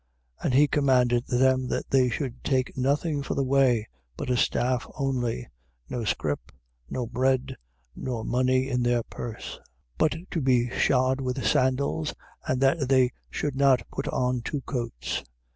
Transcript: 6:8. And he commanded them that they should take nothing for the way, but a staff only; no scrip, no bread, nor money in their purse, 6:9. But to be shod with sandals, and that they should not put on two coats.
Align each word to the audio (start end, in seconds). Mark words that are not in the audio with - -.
6:8. 0.39 0.45
And 0.45 0.53
he 0.55 0.67
commanded 0.67 1.27
them 1.27 1.67
that 1.67 1.91
they 1.91 2.09
should 2.09 2.43
take 2.43 2.75
nothing 2.75 3.21
for 3.21 3.35
the 3.35 3.43
way, 3.43 3.87
but 4.17 4.31
a 4.31 4.35
staff 4.35 4.87
only; 4.97 5.47
no 5.89 6.05
scrip, 6.05 6.51
no 6.89 7.05
bread, 7.05 7.55
nor 7.95 8.25
money 8.25 8.67
in 8.67 8.81
their 8.81 9.03
purse, 9.03 9.59
6:9. 9.99 9.99
But 9.99 10.13
to 10.31 10.41
be 10.41 10.71
shod 10.71 11.21
with 11.21 11.45
sandals, 11.45 12.15
and 12.47 12.59
that 12.61 12.89
they 12.89 13.11
should 13.29 13.55
not 13.55 13.87
put 13.91 14.07
on 14.07 14.41
two 14.41 14.61
coats. 14.61 15.23